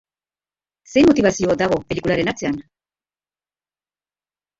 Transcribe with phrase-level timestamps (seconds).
[0.93, 2.57] Zein motibazio dago pelikularen atzean?